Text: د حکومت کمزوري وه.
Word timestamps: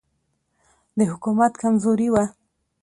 د 0.97 0.99
حکومت 1.11 1.53
کمزوري 1.61 2.07
وه. 2.13 2.25